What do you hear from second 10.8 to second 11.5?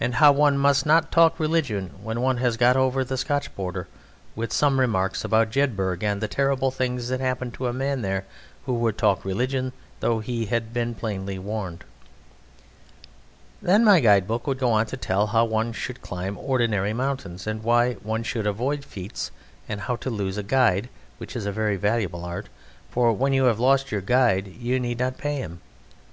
plainly